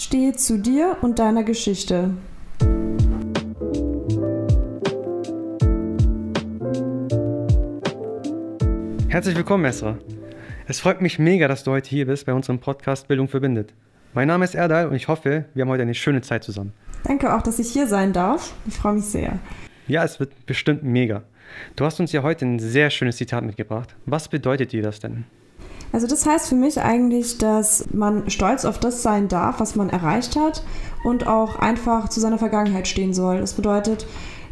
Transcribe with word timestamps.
Stehe 0.00 0.32
zu 0.32 0.58
dir 0.58 0.96
und 1.02 1.18
deiner 1.18 1.44
Geschichte. 1.44 2.14
Herzlich 9.08 9.36
willkommen, 9.36 9.66
Esra. 9.66 9.98
Es 10.66 10.80
freut 10.80 11.02
mich 11.02 11.18
mega, 11.18 11.48
dass 11.48 11.64
du 11.64 11.72
heute 11.72 11.90
hier 11.90 12.06
bist 12.06 12.24
bei 12.24 12.32
unserem 12.32 12.60
Podcast 12.60 13.08
Bildung 13.08 13.28
verbindet. 13.28 13.74
Mein 14.14 14.28
Name 14.28 14.46
ist 14.46 14.54
Erdal 14.54 14.88
und 14.88 14.94
ich 14.94 15.06
hoffe, 15.06 15.44
wir 15.52 15.64
haben 15.64 15.68
heute 15.68 15.82
eine 15.82 15.94
schöne 15.94 16.22
Zeit 16.22 16.44
zusammen. 16.44 16.72
Danke 17.04 17.36
auch, 17.36 17.42
dass 17.42 17.58
ich 17.58 17.70
hier 17.70 17.86
sein 17.86 18.14
darf. 18.14 18.54
Ich 18.66 18.76
freue 18.76 18.94
mich 18.94 19.04
sehr. 19.04 19.38
Ja, 19.86 20.02
es 20.02 20.18
wird 20.18 20.46
bestimmt 20.46 20.82
mega. 20.82 21.24
Du 21.76 21.84
hast 21.84 22.00
uns 22.00 22.10
ja 22.12 22.22
heute 22.22 22.46
ein 22.46 22.58
sehr 22.58 22.88
schönes 22.88 23.18
Zitat 23.18 23.44
mitgebracht. 23.44 23.94
Was 24.06 24.28
bedeutet 24.28 24.72
dir 24.72 24.82
das 24.82 25.00
denn? 25.00 25.26
Also 25.92 26.06
das 26.06 26.24
heißt 26.24 26.48
für 26.48 26.54
mich 26.54 26.80
eigentlich, 26.80 27.38
dass 27.38 27.84
man 27.92 28.30
stolz 28.30 28.64
auf 28.64 28.78
das 28.78 29.02
sein 29.02 29.28
darf, 29.28 29.58
was 29.58 29.74
man 29.74 29.90
erreicht 29.90 30.36
hat 30.36 30.62
und 31.02 31.26
auch 31.26 31.56
einfach 31.56 32.08
zu 32.08 32.20
seiner 32.20 32.38
Vergangenheit 32.38 32.86
stehen 32.86 33.12
soll. 33.12 33.40
Das 33.40 33.54
bedeutet, 33.54 34.06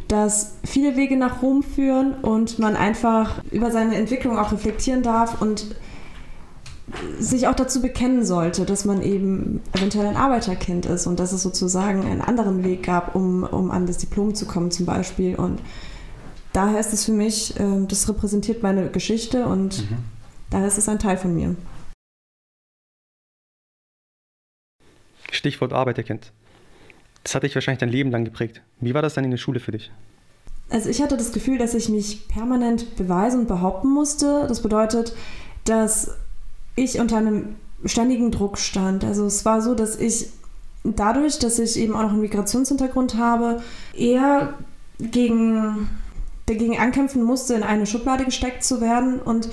dass 0.09 0.53
viele 0.65 0.97
Wege 0.97 1.15
nach 1.15 1.41
Rom 1.41 1.63
führen 1.63 2.15
und 2.15 2.59
man 2.59 2.75
einfach 2.75 3.41
über 3.51 3.71
seine 3.71 3.95
Entwicklung 3.95 4.37
auch 4.37 4.51
reflektieren 4.51 5.03
darf 5.03 5.41
und 5.41 5.75
sich 7.19 7.47
auch 7.47 7.55
dazu 7.55 7.81
bekennen 7.81 8.25
sollte, 8.25 8.65
dass 8.65 8.83
man 8.83 9.03
eben 9.03 9.61
eventuell 9.73 10.07
ein 10.07 10.15
Arbeiterkind 10.15 10.87
ist 10.87 11.05
und 11.05 11.19
dass 11.19 11.31
es 11.31 11.43
sozusagen 11.43 12.03
einen 12.03 12.21
anderen 12.21 12.63
Weg 12.63 12.83
gab, 12.83 13.15
um, 13.15 13.43
um 13.43 13.69
an 13.69 13.85
das 13.85 13.97
Diplom 13.97 14.33
zu 14.33 14.45
kommen 14.45 14.71
zum 14.71 14.87
Beispiel. 14.87 15.35
Und 15.35 15.61
daher 16.53 16.79
ist 16.79 16.91
es 16.91 17.05
für 17.05 17.11
mich, 17.11 17.59
äh, 17.59 17.85
das 17.87 18.09
repräsentiert 18.09 18.63
meine 18.63 18.89
Geschichte 18.89 19.45
und 19.45 19.89
mhm. 19.89 19.97
Daher 20.49 20.67
ist 20.67 20.77
es 20.77 20.89
ein 20.89 20.99
Teil 20.99 21.17
von 21.17 21.33
mir. 21.33 21.55
Stichwort 25.31 25.73
Arbeiterkind. 25.73 26.31
Das 27.23 27.35
hat 27.35 27.43
dich 27.43 27.55
wahrscheinlich 27.55 27.79
dein 27.79 27.89
Leben 27.89 28.11
lang 28.11 28.25
geprägt. 28.25 28.61
Wie 28.79 28.93
war 28.93 29.01
das 29.01 29.13
dann 29.13 29.23
in 29.23 29.31
der 29.31 29.37
Schule 29.37 29.59
für 29.59 29.71
dich? 29.71 29.91
Also 30.69 30.89
ich 30.89 31.01
hatte 31.01 31.17
das 31.17 31.31
Gefühl, 31.31 31.57
dass 31.57 31.73
ich 31.73 31.89
mich 31.89 32.27
permanent 32.27 32.95
beweisen 32.95 33.41
und 33.41 33.47
behaupten 33.47 33.89
musste. 33.89 34.45
Das 34.47 34.61
bedeutet, 34.61 35.15
dass 35.65 36.15
ich 36.75 36.99
unter 36.99 37.17
einem 37.17 37.55
ständigen 37.85 38.31
Druck 38.31 38.57
stand. 38.57 39.03
Also 39.03 39.25
es 39.25 39.45
war 39.45 39.61
so, 39.61 39.73
dass 39.75 39.95
ich 39.95 40.27
dadurch, 40.83 41.39
dass 41.39 41.59
ich 41.59 41.77
eben 41.77 41.95
auch 41.95 42.03
noch 42.03 42.11
einen 42.11 42.21
Migrationshintergrund 42.21 43.15
habe, 43.15 43.61
eher 43.95 44.53
gegen, 44.99 45.89
dagegen 46.45 46.77
ankämpfen 46.77 47.23
musste, 47.23 47.53
in 47.55 47.63
eine 47.63 47.85
Schublade 47.85 48.25
gesteckt 48.25 48.63
zu 48.63 48.81
werden 48.81 49.19
und 49.19 49.49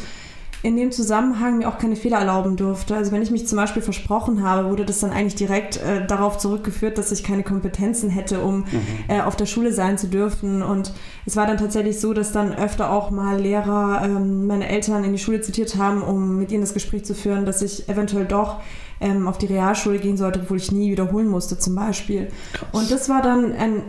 in 0.62 0.77
dem 0.77 0.91
Zusammenhang 0.91 1.59
mir 1.59 1.69
auch 1.69 1.79
keine 1.79 1.97
Fehler 1.97 2.19
erlauben 2.19 2.57
durfte. 2.57 2.97
Also 2.97 3.12
wenn 3.12 3.23
ich 3.23 3.31
mich 3.31 3.47
zum 3.47 3.57
Beispiel 3.57 3.83
versprochen 3.83 4.43
habe, 4.43 4.71
wurde 4.71 4.85
das 4.85 5.01
dann 5.01 5.11
eigentlich 5.11 5.35
direkt 5.35 5.77
äh, 5.77 6.07
darauf 6.07 6.39
zurückgeführt, 6.39 6.99
dass 6.99 7.12
ich 7.12 7.23
keine 7.23 7.43
Kompetenzen 7.43 8.11
hätte, 8.11 8.41
um 8.41 8.59
mhm. 8.59 8.67
äh, 9.09 9.21
auf 9.21 9.37
der 9.37 9.47
Schule 9.47 9.73
sein 9.73 9.99
zu 9.99 10.09
dürfen. 10.09 10.62
Und 10.62 10.93
es 11.25 11.37
war 11.37 11.47
dann 11.47 11.59
tatsächlich 11.59 12.01
so, 12.01 12.12
dass 12.12 12.33
dann 12.33 12.55
öfter 12.55 12.91
auch 12.91 13.11
mal 13.11 13.41
Lehrer 13.41 14.03
ähm, 14.05 14.47
meine 14.47 14.69
Eltern 14.69 15.05
in 15.05 15.12
die 15.12 15.19
Schule 15.19 15.41
zitiert 15.41 15.77
haben, 15.77 16.03
um 16.03 16.39
mit 16.39 16.51
ihnen 16.51 16.62
das 16.62 16.75
Gespräch 16.75 17.05
zu 17.05 17.15
führen, 17.15 17.47
dass 17.47 17.62
ich 17.62 17.89
eventuell 17.89 18.25
doch 18.25 18.61
ähm, 19.01 19.29
auf 19.29 19.39
die 19.39 19.47
Realschule 19.47 19.99
gehen 19.99 20.17
sollte, 20.17 20.41
obwohl 20.41 20.57
ich 20.57 20.73
nie 20.73 20.91
wiederholen 20.91 21.29
musste 21.29 21.59
zum 21.59 21.75
Beispiel. 21.75 22.29
Krass. 22.53 22.69
Und 22.73 22.91
das 22.91 23.09
war 23.09 23.23
dann 23.23 23.53
ein 23.53 23.83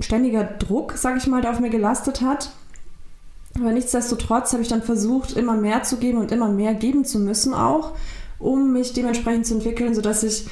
ständiger 0.00 0.44
Druck, 0.44 0.92
sage 0.96 1.18
ich 1.18 1.26
mal, 1.26 1.42
der 1.42 1.50
auf 1.50 1.60
mir 1.60 1.70
gelastet 1.70 2.22
hat. 2.22 2.52
Aber 3.58 3.72
nichtsdestotrotz 3.72 4.52
habe 4.52 4.62
ich 4.62 4.68
dann 4.68 4.82
versucht, 4.82 5.32
immer 5.32 5.56
mehr 5.56 5.82
zu 5.82 5.98
geben 5.98 6.18
und 6.18 6.32
immer 6.32 6.48
mehr 6.48 6.74
geben 6.74 7.04
zu 7.04 7.18
müssen 7.18 7.54
auch, 7.54 7.92
um 8.38 8.72
mich 8.72 8.92
dementsprechend 8.92 9.46
zu 9.46 9.54
entwickeln, 9.54 9.94
sodass 9.94 10.22
ich, 10.22 10.46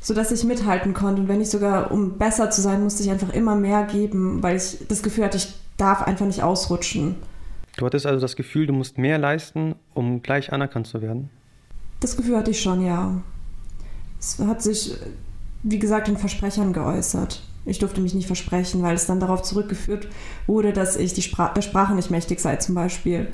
sodass 0.00 0.32
ich 0.32 0.44
mithalten 0.44 0.94
konnte. 0.94 1.22
Und 1.22 1.28
wenn 1.28 1.38
nicht 1.38 1.50
sogar, 1.50 1.90
um 1.90 2.16
besser 2.18 2.50
zu 2.50 2.62
sein, 2.62 2.82
musste 2.82 3.02
ich 3.02 3.10
einfach 3.10 3.32
immer 3.32 3.56
mehr 3.56 3.84
geben, 3.84 4.42
weil 4.42 4.56
ich 4.56 4.78
das 4.88 5.02
Gefühl 5.02 5.24
hatte, 5.24 5.36
ich 5.36 5.54
darf 5.76 6.02
einfach 6.02 6.26
nicht 6.26 6.42
ausrutschen. 6.42 7.16
Du 7.76 7.84
hattest 7.84 8.06
also 8.06 8.20
das 8.20 8.36
Gefühl, 8.36 8.66
du 8.66 8.72
musst 8.72 8.96
mehr 8.96 9.18
leisten, 9.18 9.74
um 9.92 10.22
gleich 10.22 10.52
anerkannt 10.52 10.86
zu 10.86 11.02
werden? 11.02 11.28
Das 12.00 12.16
Gefühl 12.16 12.36
hatte 12.36 12.50
ich 12.50 12.60
schon, 12.60 12.84
ja. 12.84 13.20
Es 14.18 14.38
hat 14.38 14.62
sich, 14.62 14.94
wie 15.62 15.78
gesagt, 15.78 16.08
in 16.08 16.16
Versprechern 16.16 16.72
geäußert. 16.72 17.42
Ich 17.66 17.78
durfte 17.78 18.00
mich 18.00 18.14
nicht 18.14 18.26
versprechen, 18.26 18.82
weil 18.82 18.94
es 18.94 19.06
dann 19.06 19.20
darauf 19.20 19.42
zurückgeführt 19.42 20.08
wurde, 20.46 20.72
dass 20.72 20.96
ich 20.96 21.12
die 21.12 21.22
Spra 21.22 21.48
der 21.48 21.62
Sprache 21.62 21.94
nicht 21.94 22.10
mächtig 22.10 22.40
sei 22.40 22.56
zum 22.56 22.74
Beispiel. 22.74 23.28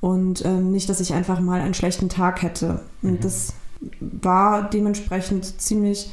Und 0.00 0.44
ähm, 0.44 0.70
nicht, 0.70 0.88
dass 0.88 1.00
ich 1.00 1.12
einfach 1.12 1.40
mal 1.40 1.60
einen 1.60 1.74
schlechten 1.74 2.08
Tag 2.08 2.42
hätte. 2.42 2.80
Und 3.02 3.12
mhm. 3.12 3.20
das 3.20 3.54
war 4.00 4.68
dementsprechend 4.68 5.60
ziemlich 5.60 6.10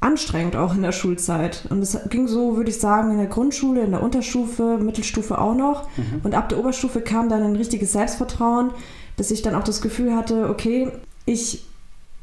anstrengend 0.00 0.56
auch 0.56 0.74
in 0.74 0.82
der 0.82 0.92
Schulzeit. 0.92 1.66
Und 1.70 1.82
es 1.82 1.98
ging 2.10 2.28
so, 2.28 2.56
würde 2.56 2.70
ich 2.70 2.78
sagen, 2.78 3.10
in 3.10 3.18
der 3.18 3.26
Grundschule, 3.26 3.82
in 3.82 3.92
der 3.92 4.02
Unterstufe, 4.02 4.78
Mittelstufe 4.78 5.38
auch 5.38 5.54
noch. 5.54 5.88
Mhm. 5.96 6.20
Und 6.22 6.34
ab 6.34 6.48
der 6.48 6.58
Oberstufe 6.58 7.00
kam 7.00 7.28
dann 7.28 7.42
ein 7.42 7.56
richtiges 7.56 7.92
Selbstvertrauen, 7.92 8.70
dass 9.16 9.30
ich 9.30 9.42
dann 9.42 9.54
auch 9.54 9.64
das 9.64 9.80
Gefühl 9.80 10.14
hatte, 10.14 10.48
okay, 10.48 10.90
ich, 11.24 11.64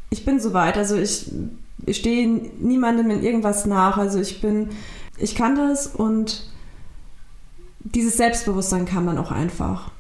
ich 0.09 0.23
bin 0.23 0.39
soweit. 0.39 0.77
Also 0.77 0.95
ich 0.95 1.31
ich 1.85 1.97
stehe 1.97 2.27
niemandem 2.27 3.09
in 3.09 3.23
irgendwas 3.23 3.65
nach. 3.65 3.97
Also 3.97 4.19
ich 4.19 4.41
bin, 4.41 4.69
ich 5.17 5.35
kann 5.35 5.55
das 5.55 5.87
und 5.87 6.49
dieses 7.79 8.17
Selbstbewusstsein 8.17 8.85
kam 8.85 9.05
dann 9.05 9.17
auch 9.17 9.31
einfach. 9.31 9.91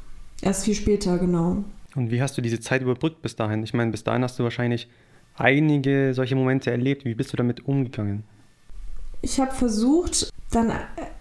Erst 0.41 0.65
viel 0.65 0.75
später, 0.75 1.17
genau. 1.17 1.63
Und 1.95 2.11
wie 2.11 2.21
hast 2.21 2.37
du 2.37 2.41
diese 2.41 2.59
Zeit 2.59 2.81
überbrückt 2.81 3.21
bis 3.21 3.35
dahin? 3.35 3.63
Ich 3.63 3.73
meine, 3.73 3.91
bis 3.91 4.03
dahin 4.03 4.23
hast 4.23 4.39
du 4.39 4.43
wahrscheinlich 4.43 4.89
einige 5.35 6.13
solche 6.13 6.35
Momente 6.35 6.71
erlebt. 6.71 7.05
Wie 7.05 7.15
bist 7.15 7.31
du 7.33 7.37
damit 7.37 7.65
umgegangen? 7.67 8.23
Ich 9.21 9.39
habe 9.39 9.51
versucht, 9.51 10.29
dann 10.51 10.71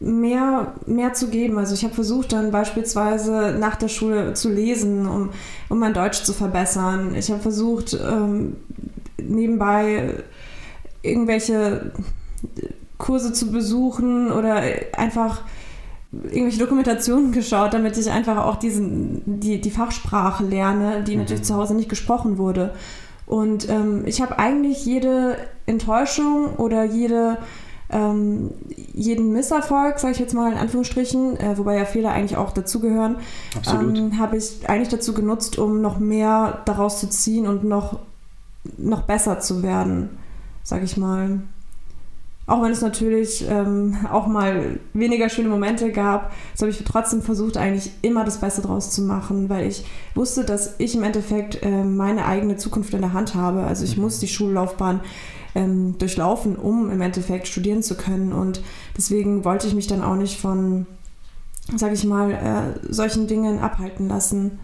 mehr, 0.01 0.75
mehr 0.87 1.13
zu 1.15 1.29
geben. 1.29 1.59
Also 1.59 1.75
ich 1.75 1.85
habe 1.85 1.95
versucht, 1.95 2.33
dann 2.33 2.51
beispielsweise 2.51 3.57
nach 3.59 3.77
der 3.77 3.89
Schule 3.89 4.35
zu 4.35 4.51
lesen, 4.51 5.07
um, 5.07 5.31
um 5.69 5.79
mein 5.79 5.95
Deutsch 5.95 6.23
zu 6.23 6.33
verbessern. 6.33 7.15
Ich 7.15 7.31
habe 7.31 7.41
versucht, 7.41 7.95
ähm, 7.95 8.57
nebenbei 9.19 10.15
irgendwelche 11.03 11.93
Kurse 12.99 13.33
zu 13.33 13.51
besuchen 13.51 14.31
oder 14.31 14.63
einfach 14.97 15.43
irgendwelche 16.13 16.59
Dokumentationen 16.59 17.33
geschaut, 17.33 17.75
damit 17.75 17.97
ich 17.97 18.11
einfach 18.11 18.45
auch 18.45 18.57
diesen, 18.57 19.41
die, 19.41 19.61
die 19.61 19.71
Fachsprache 19.71 20.45
lerne, 20.45 21.03
die 21.03 21.15
mhm. 21.15 21.23
natürlich 21.23 21.43
zu 21.43 21.55
Hause 21.55 21.75
nicht 21.75 21.89
gesprochen 21.89 22.39
wurde. 22.39 22.75
Und 23.27 23.69
ähm, 23.69 24.03
ich 24.05 24.21
habe 24.21 24.39
eigentlich 24.39 24.85
jede 24.85 25.37
Enttäuschung 25.65 26.57
oder 26.57 26.85
jede, 26.85 27.39
ähm, 27.89 28.51
jeden 28.93 29.33
Misserfolg, 29.33 29.99
sage 29.99 30.13
ich 30.13 30.19
jetzt 30.19 30.35
mal 30.35 30.53
in 30.53 30.59
Anführungsstrichen, 30.59 31.39
äh, 31.39 31.57
wobei 31.57 31.79
ja 31.79 31.87
Fehler 31.87 32.13
eigentlich 32.13 32.37
auch 32.37 32.53
dazugehören, 32.53 33.17
ähm, 33.73 34.19
habe 34.19 34.37
ich 34.37 34.69
eigentlich 34.69 34.91
dazu 34.91 35.15
genutzt, 35.15 35.59
um 35.59 35.81
noch 35.81 35.99
mehr 35.99 36.61
daraus 36.67 37.01
zu 37.01 37.09
ziehen 37.09 37.47
und 37.47 37.65
noch, 37.65 38.01
noch 38.77 39.03
besser 39.03 39.41
zu 39.41 39.63
werden 39.63 40.11
sag 40.63 40.83
ich 40.83 40.97
mal. 40.97 41.43
Auch 42.47 42.61
wenn 42.63 42.73
es 42.73 42.83
natürlich 42.83 43.49
ähm, 43.49 43.97
auch 44.11 44.27
mal 44.27 44.81
weniger 44.95 45.29
schöne 45.29 45.49
Momente 45.49 45.93
gab, 45.93 46.33
so 46.55 46.67
habe 46.67 46.71
ich 46.71 46.83
trotzdem 46.85 47.23
versucht, 47.23 47.57
eigentlich 47.57 47.93
immer 48.03 48.25
das 48.25 48.41
Beste 48.41 48.63
draus 48.63 48.91
zu 48.91 49.03
machen, 49.03 49.49
weil 49.49 49.69
ich 49.69 49.87
wusste, 50.17 50.45
dass 50.45 50.75
ich 50.79 50.97
im 50.97 51.05
Endeffekt 51.05 51.63
äh, 51.63 51.85
meine 51.85 52.27
eigene 52.27 52.57
Zukunft 52.57 52.95
in 52.95 53.01
der 53.01 53.13
Hand 53.13 53.37
habe. 53.37 53.63
Also 53.63 53.85
ich 53.85 53.97
mhm. 53.97 54.03
muss 54.03 54.19
die 54.19 54.27
Schullaufbahn 54.27 55.01
ähm, 55.55 55.97
durchlaufen, 55.99 56.57
um 56.57 56.91
im 56.91 57.01
Endeffekt 57.01 57.47
studieren 57.47 57.83
zu 57.83 57.97
können. 57.97 58.33
Und 58.33 58.61
deswegen 58.97 59.45
wollte 59.45 59.69
ich 59.69 59.75
mich 59.75 59.87
dann 59.87 60.03
auch 60.03 60.17
nicht 60.17 60.41
von, 60.41 60.87
sag 61.77 61.93
ich 61.93 62.05
mal, 62.05 62.33
äh, 62.33 62.93
solchen 62.93 63.29
Dingen 63.29 63.61
abhalten 63.61 64.09
lassen. 64.09 64.59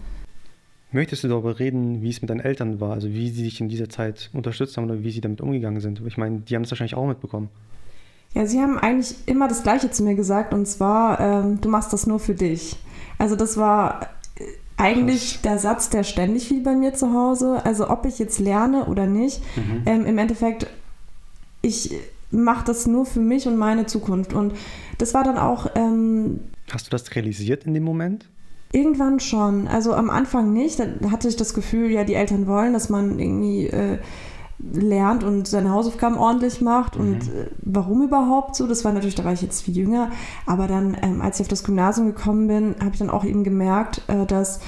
Möchtest 0.91 1.23
du 1.23 1.29
darüber 1.29 1.59
reden, 1.59 2.03
wie 2.03 2.09
es 2.09 2.23
mit 2.23 2.31
deinen 2.31 2.41
Eltern 2.41 2.81
war, 2.81 2.93
also 2.93 3.09
wie 3.09 3.29
sie 3.29 3.43
dich 3.43 3.61
in 3.61 3.69
dieser 3.69 3.91
Zeit 3.91 4.31
unterstützt 4.33 4.77
haben 4.77 4.85
oder 4.85 5.03
wie 5.03 5.11
sie 5.11 5.21
damit 5.21 5.41
umgegangen 5.41 5.81
sind? 5.81 6.01
Ich 6.07 6.17
meine, 6.17 6.41
die 6.41 6.55
haben 6.55 6.63
es 6.63 6.71
wahrscheinlich 6.71 6.95
auch 6.95 7.07
mitbekommen. 7.07 7.51
Ja, 8.35 8.47
sie 8.47 8.61
haben 8.61 8.79
eigentlich 8.79 9.15
immer 9.27 9.49
das 9.49 9.63
Gleiche 9.63 9.91
zu 9.91 10.03
mir 10.03 10.15
gesagt 10.15 10.55
und 10.55 10.67
zwar, 10.67 11.21
ähm, 11.21 11.61
du 11.61 11.69
machst 11.69 11.93
das 11.93 12.07
nur 12.07 12.19
für 12.19 12.35
dich. 12.35 12.77
Also 13.19 13.37
das 13.37 13.59
war 13.59 14.09
äh, 14.37 14.45
eigentlich 14.79 15.35
Krass. 15.35 15.43
der 15.43 15.59
Satz, 15.59 15.91
der 15.91 16.05
ständig 16.05 16.49
fiel 16.49 16.63
bei 16.63 16.75
mir 16.75 16.95
zu 16.95 17.13
Hause. 17.13 17.61
Also 17.65 17.91
ob 17.91 18.07
ich 18.07 18.19
jetzt 18.19 18.39
lerne 18.39 18.87
oder 18.87 19.07
nicht, 19.07 19.43
mhm. 19.57 19.83
ähm, 19.85 20.07
im 20.07 20.19
Endeffekt, 20.19 20.67
ich 21.61 21.93
mache 22.31 22.65
das 22.65 22.87
nur 22.87 23.05
für 23.05 23.21
mich 23.21 23.47
und 23.47 23.57
meine 23.57 23.87
Zukunft. 23.87 24.33
Und 24.33 24.55
das 24.97 25.13
war 25.15 25.25
dann 25.25 25.37
auch... 25.37 25.71
Ähm, 25.75 26.41
Hast 26.71 26.87
du 26.87 26.91
das 26.91 27.15
realisiert 27.15 27.65
in 27.65 27.75
dem 27.75 27.85
Moment? 27.85 28.27
Irgendwann 28.73 29.21
schon. 29.21 29.67
Also 29.67 29.95
am 29.95 30.11
Anfang 30.11 30.53
nicht. 30.53 30.79
Da 30.79 31.11
hatte 31.11 31.29
ich 31.29 31.37
das 31.37 31.55
Gefühl, 31.55 31.91
ja, 31.91 32.05
die 32.05 32.15
Eltern 32.15 32.47
wollen, 32.47 32.73
dass 32.73 32.89
man 32.89 33.19
irgendwie 33.19 33.67
äh, 33.69 33.99
lernt 34.59 35.25
und 35.25 35.47
seine 35.47 35.71
Hausaufgaben 35.71 36.19
ordentlich 36.19 36.61
macht. 36.61 36.97
Mhm. 36.97 37.01
Und 37.01 37.23
äh, 37.29 37.51
warum 37.63 38.03
überhaupt 38.03 38.57
so? 38.57 38.67
Das 38.67 38.85
war 38.85 38.93
natürlich, 38.93 39.15
da 39.15 39.25
war 39.25 39.33
ich 39.33 39.43
jetzt 39.43 39.63
viel 39.63 39.77
jünger. 39.77 40.11
Aber 40.47 40.67
dann, 40.67 40.97
ähm, 41.03 41.23
als 41.23 41.37
ich 41.37 41.45
auf 41.45 41.49
das 41.49 41.65
Gymnasium 41.65 42.09
gekommen 42.09 42.49
bin, 42.49 42.75
habe 42.81 42.91
ich 42.93 42.99
dann 42.99 43.11
auch 43.11 43.25
eben 43.25 43.45
gemerkt, 43.45 44.03
äh, 44.09 44.27
dass 44.27 44.61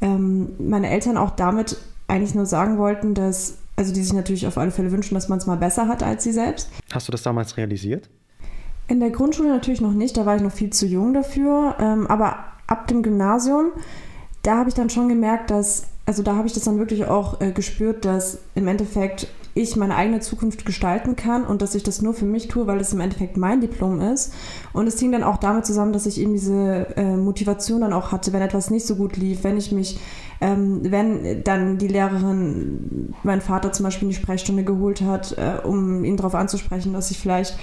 ähm, 0.00 0.50
meine 0.58 0.90
Eltern 0.90 1.16
auch 1.16 1.30
damit 1.30 1.76
eigentlich 2.08 2.34
nur 2.34 2.46
sagen 2.46 2.78
wollten, 2.78 3.14
dass 3.14 3.58
also 3.76 3.94
die 3.94 4.02
sich 4.02 4.12
natürlich 4.12 4.46
auf 4.46 4.58
alle 4.58 4.72
Fälle 4.72 4.90
wünschen, 4.90 5.14
dass 5.14 5.28
man 5.28 5.38
es 5.38 5.46
mal 5.46 5.56
besser 5.56 5.86
hat 5.86 6.02
als 6.02 6.24
sie 6.24 6.32
selbst. 6.32 6.68
Hast 6.92 7.06
du 7.06 7.12
das 7.12 7.22
damals 7.22 7.56
realisiert? 7.56 8.08
In 8.88 8.98
der 8.98 9.10
Grundschule 9.10 9.50
natürlich 9.50 9.80
noch 9.80 9.92
nicht, 9.92 10.16
da 10.16 10.26
war 10.26 10.34
ich 10.34 10.42
noch 10.42 10.50
viel 10.50 10.70
zu 10.70 10.86
jung 10.86 11.14
dafür. 11.14 11.76
Ähm, 11.78 12.06
aber 12.08 12.36
ab 12.68 12.86
dem 12.86 13.02
Gymnasium, 13.02 13.72
da 14.42 14.58
habe 14.58 14.68
ich 14.68 14.74
dann 14.74 14.88
schon 14.88 15.08
gemerkt, 15.08 15.50
dass, 15.50 15.84
also 16.06 16.22
da 16.22 16.36
habe 16.36 16.46
ich 16.46 16.52
das 16.52 16.62
dann 16.62 16.78
wirklich 16.78 17.06
auch 17.06 17.40
äh, 17.40 17.50
gespürt, 17.50 18.04
dass 18.04 18.38
im 18.54 18.68
Endeffekt 18.68 19.26
ich 19.54 19.74
meine 19.74 19.96
eigene 19.96 20.20
Zukunft 20.20 20.64
gestalten 20.64 21.16
kann 21.16 21.44
und 21.44 21.62
dass 21.62 21.74
ich 21.74 21.82
das 21.82 22.00
nur 22.00 22.14
für 22.14 22.24
mich 22.24 22.46
tue, 22.46 22.68
weil 22.68 22.80
es 22.80 22.92
im 22.92 23.00
Endeffekt 23.00 23.36
mein 23.36 23.60
Diplom 23.60 24.00
ist. 24.00 24.32
Und 24.72 24.86
es 24.86 25.00
hing 25.00 25.10
dann 25.10 25.24
auch 25.24 25.38
damit 25.38 25.66
zusammen, 25.66 25.92
dass 25.92 26.06
ich 26.06 26.20
eben 26.20 26.32
diese 26.32 26.86
äh, 26.96 27.16
Motivation 27.16 27.80
dann 27.80 27.92
auch 27.92 28.12
hatte, 28.12 28.32
wenn 28.32 28.42
etwas 28.42 28.70
nicht 28.70 28.86
so 28.86 28.94
gut 28.94 29.16
lief, 29.16 29.42
wenn 29.42 29.56
ich 29.56 29.72
mich, 29.72 29.98
ähm, 30.40 30.80
wenn 30.84 31.42
dann 31.42 31.76
die 31.78 31.88
Lehrerin 31.88 33.14
meinen 33.24 33.40
Vater 33.40 33.72
zum 33.72 33.82
Beispiel 33.82 34.06
in 34.06 34.10
die 34.10 34.20
Sprechstunde 34.20 34.62
geholt 34.62 35.00
hat, 35.02 35.36
äh, 35.36 35.66
um 35.66 36.04
ihn 36.04 36.16
darauf 36.16 36.36
anzusprechen, 36.36 36.92
dass 36.92 37.10
ich 37.10 37.18
vielleicht 37.18 37.58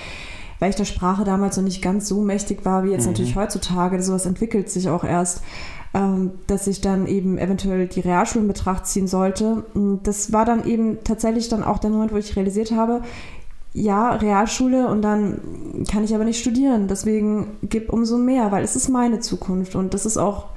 weil 0.59 0.69
ich 0.69 0.75
der 0.75 0.85
Sprache 0.85 1.23
damals 1.23 1.57
noch 1.57 1.63
nicht 1.63 1.81
ganz 1.81 2.07
so 2.07 2.21
mächtig 2.21 2.65
war 2.65 2.83
wie 2.83 2.89
jetzt 2.89 3.05
mhm. 3.05 3.11
natürlich 3.11 3.35
heutzutage. 3.35 4.01
Sowas 4.01 4.25
entwickelt 4.25 4.69
sich 4.69 4.89
auch 4.89 5.03
erst. 5.03 5.41
Ähm, 5.93 6.31
dass 6.47 6.67
ich 6.67 6.81
dann 6.81 7.07
eben 7.07 7.37
eventuell 7.37 7.87
die 7.87 8.01
Realschule 8.01 8.41
in 8.41 8.49
Betracht 8.49 8.85
ziehen 8.85 9.07
sollte. 9.07 9.63
Das 10.03 10.33
war 10.33 10.43
dann 10.43 10.67
eben 10.67 10.97
tatsächlich 11.05 11.47
dann 11.47 11.63
auch 11.63 11.79
der 11.79 11.89
Moment, 11.89 12.11
wo 12.11 12.17
ich 12.17 12.35
realisiert 12.35 12.73
habe, 12.73 13.01
ja, 13.75 14.11
Realschule 14.11 14.87
und 14.87 15.01
dann 15.01 15.85
kann 15.89 16.03
ich 16.03 16.13
aber 16.13 16.25
nicht 16.25 16.39
studieren. 16.39 16.89
Deswegen 16.89 17.47
gib 17.63 17.93
umso 17.93 18.17
mehr, 18.17 18.51
weil 18.51 18.63
es 18.63 18.75
ist 18.75 18.89
meine 18.89 19.21
Zukunft 19.21 19.75
und 19.75 19.93
das 19.93 20.05
ist 20.05 20.17
auch, 20.17 20.47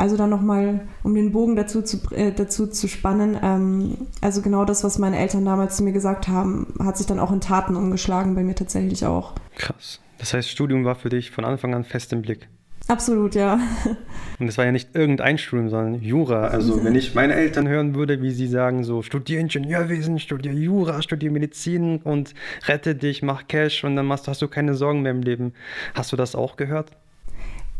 also 0.00 0.16
dann 0.16 0.30
nochmal, 0.30 0.80
um 1.02 1.14
den 1.14 1.30
Bogen 1.30 1.56
dazu 1.56 1.82
zu, 1.82 1.98
äh, 2.14 2.32
dazu 2.32 2.66
zu 2.66 2.88
spannen, 2.88 3.36
ähm, 3.42 4.08
also 4.22 4.40
genau 4.40 4.64
das, 4.64 4.82
was 4.82 4.98
meine 4.98 5.18
Eltern 5.18 5.44
damals 5.44 5.76
zu 5.76 5.82
mir 5.82 5.92
gesagt 5.92 6.26
haben, 6.26 6.72
hat 6.82 6.96
sich 6.96 7.06
dann 7.06 7.18
auch 7.18 7.30
in 7.30 7.42
Taten 7.42 7.76
umgeschlagen, 7.76 8.34
bei 8.34 8.42
mir 8.42 8.54
tatsächlich 8.54 9.04
auch. 9.04 9.34
Krass. 9.56 10.00
Das 10.16 10.32
heißt, 10.32 10.48
Studium 10.48 10.86
war 10.86 10.94
für 10.94 11.10
dich 11.10 11.30
von 11.30 11.44
Anfang 11.44 11.74
an 11.74 11.84
fest 11.84 12.14
im 12.14 12.22
Blick. 12.22 12.48
Absolut, 12.88 13.34
ja. 13.34 13.60
Und 14.38 14.48
es 14.48 14.56
war 14.56 14.64
ja 14.64 14.72
nicht 14.72 14.96
irgendein 14.96 15.36
Studium, 15.36 15.68
sondern 15.68 16.02
Jura. 16.02 16.48
Also 16.48 16.82
wenn 16.82 16.94
ich 16.94 17.14
meine 17.14 17.34
Eltern 17.34 17.68
hören 17.68 17.94
würde, 17.94 18.22
wie 18.22 18.30
sie 18.30 18.48
sagen, 18.48 18.84
so 18.84 19.02
studier 19.02 19.38
Ingenieurwesen, 19.38 20.18
studier 20.18 20.52
Jura, 20.52 21.02
studier 21.02 21.30
Medizin 21.30 21.98
und 21.98 22.34
rette 22.66 22.94
dich, 22.94 23.22
mach 23.22 23.46
Cash 23.48 23.84
und 23.84 23.96
dann 23.96 24.06
machst, 24.06 24.28
hast 24.28 24.40
du 24.40 24.48
keine 24.48 24.74
Sorgen 24.74 25.02
mehr 25.02 25.12
im 25.12 25.22
Leben. 25.22 25.52
Hast 25.94 26.10
du 26.10 26.16
das 26.16 26.34
auch 26.34 26.56
gehört? 26.56 26.90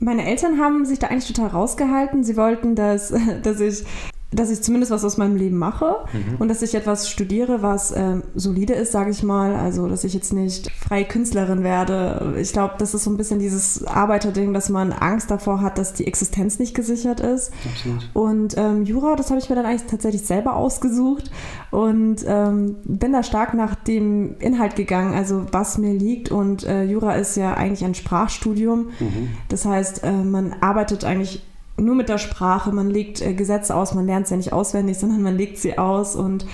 Meine 0.03 0.27
Eltern 0.27 0.59
haben 0.59 0.87
sich 0.87 0.99
da 0.99 1.09
eigentlich 1.09 1.31
total 1.31 1.51
rausgehalten. 1.51 2.25
Sie 2.25 2.37
wollten, 2.37 2.75
dass, 2.75 3.13
dass 3.43 3.61
ich 3.61 3.85
dass 4.33 4.51
ich 4.51 4.63
zumindest 4.63 4.93
was 4.93 5.05
aus 5.05 5.17
meinem 5.17 5.35
Leben 5.35 5.59
mache 5.59 5.97
mhm. 6.13 6.37
und 6.39 6.49
dass 6.49 6.63
ich 6.63 6.75
etwas 6.75 7.11
studiere, 7.11 7.63
was 7.63 7.93
ähm, 7.97 8.23
solide 8.35 8.75
ist, 8.75 8.93
sage 8.93 9.11
ich 9.11 9.25
mal. 9.25 9.57
Also, 9.57 9.89
dass 9.89 10.05
ich 10.05 10.15
jetzt 10.15 10.33
nicht 10.33 10.71
freie 10.71 11.05
Künstlerin 11.05 11.65
werde. 11.65 12.37
Ich 12.41 12.53
glaube, 12.53 12.75
das 12.79 12.95
ist 12.95 13.05
so 13.05 13.11
ein 13.11 13.17
bisschen 13.17 13.41
dieses 13.41 13.85
Arbeiterding, 13.85 14.55
dass 14.55 14.69
man 14.69 14.93
Angst 14.93 15.31
davor 15.31 15.61
hat, 15.63 15.79
dass 15.79 15.95
die 15.95 16.07
Existenz 16.07 16.61
nicht 16.61 16.75
gesichert 16.75 17.19
ist. 17.19 17.53
Absolut. 17.69 18.11
Und 18.15 18.57
ähm, 18.57 18.85
Jura, 18.85 19.17
das 19.17 19.31
habe 19.31 19.41
ich 19.41 19.49
mir 19.49 19.57
dann 19.57 19.67
eigentlich 19.67 19.91
tatsächlich 19.91 20.23
selber 20.23 20.55
ausgesucht 20.55 21.31
und 21.73 22.25
ähm, 22.27 22.77
bin 22.85 23.13
da 23.13 23.25
stark 23.25 23.55
nach 23.55 23.75
dem 23.75 24.37
Inhalt 24.39 24.77
gegangen, 24.77 25.15
also 25.15 25.47
was 25.51 25.77
mir 25.77 25.93
liegt. 25.93 26.31
Und 26.31 26.65
äh, 26.65 26.85
Jura 26.85 27.15
ist 27.15 27.37
ja 27.37 27.55
eigentlich 27.55 27.85
ein 27.85 27.95
Sprachstudium. 27.95 28.91
Mhm. 29.01 29.29
Das 29.49 29.65
heißt, 29.65 30.05
äh, 30.05 30.13
man 30.13 30.55
arbeitet 30.61 31.05
eigentlich 31.05 31.43
nur 31.81 31.95
mit 31.95 32.09
der 32.09 32.19
Sprache. 32.19 32.73
Man 32.73 32.91
legt 32.91 33.21
äh, 33.21 33.35
Gesetze 33.35 33.75
aus, 33.75 33.95
man 33.95 34.07
lernt 34.07 34.29
sie 34.29 34.35
ja 34.35 34.39
nicht 34.39 34.53
auswendig, 34.53 34.99
sondern 34.99 35.23
man 35.23 35.37
legt 35.37 35.59
sie 35.59 35.79
aus. 35.79 36.15
Und 36.15 36.47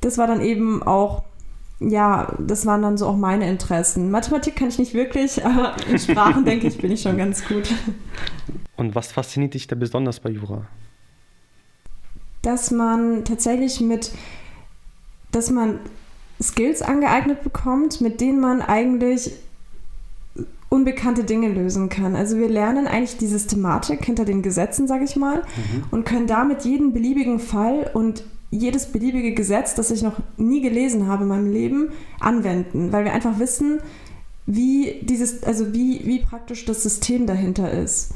das 0.00 0.18
war 0.18 0.26
dann 0.26 0.40
eben 0.40 0.82
auch, 0.82 1.24
ja, 1.80 2.34
das 2.38 2.66
waren 2.66 2.82
dann 2.82 2.98
so 2.98 3.06
auch 3.06 3.16
meine 3.16 3.48
Interessen. 3.48 4.10
Mathematik 4.10 4.56
kann 4.56 4.68
ich 4.68 4.78
nicht 4.78 4.94
wirklich, 4.94 5.44
aber 5.44 5.74
in 5.88 5.98
Sprachen, 5.98 6.44
denke 6.44 6.66
ich, 6.66 6.78
bin 6.78 6.92
ich 6.92 7.02
schon 7.02 7.16
ganz 7.16 7.46
gut. 7.46 7.72
Und 8.76 8.94
was 8.94 9.12
fasziniert 9.12 9.54
dich 9.54 9.66
da 9.66 9.76
besonders 9.76 10.20
bei 10.20 10.30
Jura? 10.30 10.66
Dass 12.42 12.70
man 12.70 13.24
tatsächlich 13.24 13.80
mit, 13.80 14.12
dass 15.32 15.50
man 15.50 15.80
Skills 16.40 16.82
angeeignet 16.82 17.42
bekommt, 17.42 18.00
mit 18.00 18.20
denen 18.20 18.40
man 18.40 18.62
eigentlich 18.62 19.32
unbekannte 20.70 21.24
Dinge 21.24 21.48
lösen 21.48 21.88
kann. 21.88 22.14
Also 22.14 22.36
wir 22.36 22.48
lernen 22.48 22.86
eigentlich 22.86 23.16
die 23.16 23.26
Systematik 23.26 24.04
hinter 24.04 24.24
den 24.24 24.42
Gesetzen, 24.42 24.86
sage 24.86 25.04
ich 25.04 25.16
mal, 25.16 25.38
mhm. 25.38 25.84
und 25.90 26.04
können 26.04 26.26
damit 26.26 26.64
jeden 26.64 26.92
beliebigen 26.92 27.40
Fall 27.40 27.90
und 27.94 28.24
jedes 28.50 28.86
beliebige 28.86 29.34
Gesetz, 29.34 29.74
das 29.74 29.90
ich 29.90 30.02
noch 30.02 30.16
nie 30.36 30.60
gelesen 30.60 31.06
habe 31.06 31.22
in 31.22 31.28
meinem 31.28 31.52
Leben, 31.52 31.90
anwenden, 32.20 32.92
weil 32.92 33.04
wir 33.04 33.12
einfach 33.12 33.38
wissen, 33.38 33.80
wie 34.46 35.00
dieses, 35.02 35.42
also 35.42 35.74
wie, 35.74 36.02
wie 36.06 36.20
praktisch 36.20 36.64
das 36.64 36.82
System 36.82 37.26
dahinter 37.26 37.70
ist. 37.70 38.14